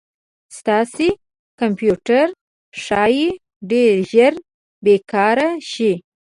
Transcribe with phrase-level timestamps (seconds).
[0.57, 1.07] ستاسې
[1.59, 2.25] کمپیوټر
[2.83, 3.29] ښایي
[3.69, 4.33] ډير ژر
[4.83, 5.93] بې کاره شي